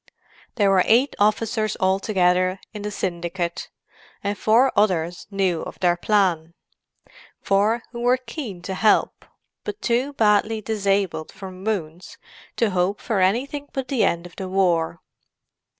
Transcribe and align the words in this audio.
There 0.55 0.71
were 0.71 0.81
eight 0.87 1.15
officers 1.19 1.77
altogether 1.79 2.59
in 2.73 2.81
the 2.81 2.89
"syndicate," 2.89 3.69
and 4.23 4.35
four 4.35 4.73
others 4.75 5.27
knew 5.29 5.61
of 5.61 5.77
their 5.79 5.95
plan—four 5.95 7.83
who 7.91 8.01
were 8.01 8.17
keen 8.17 8.63
to 8.63 8.73
help, 8.73 9.25
but 9.63 9.79
too 9.79 10.13
badly 10.13 10.59
disabled 10.59 11.31
from 11.31 11.63
wounds 11.63 12.17
to 12.55 12.71
hope 12.71 12.99
for 12.99 13.19
anything 13.19 13.67
but 13.73 13.89
the 13.89 14.03
end 14.03 14.25
of 14.25 14.37
the 14.37 14.49
war. 14.49 15.01